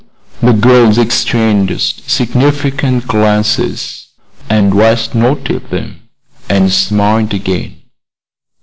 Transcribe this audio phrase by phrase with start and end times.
[0.41, 4.07] The girls exchanged significant glances,
[4.49, 6.09] and West noted them
[6.49, 7.83] and smiled again.